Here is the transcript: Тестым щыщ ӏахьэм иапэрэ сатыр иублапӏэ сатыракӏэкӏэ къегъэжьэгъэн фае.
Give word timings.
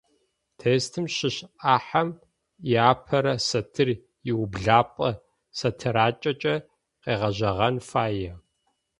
Тестым 0.59 1.05
щыщ 1.15 1.35
ӏахьэм 1.59 2.09
иапэрэ 2.71 3.33
сатыр 3.47 3.89
иублапӏэ 4.29 5.09
сатыракӏэкӏэ 5.57 6.55
къегъэжьэгъэн 7.01 7.75
фае. 7.89 8.31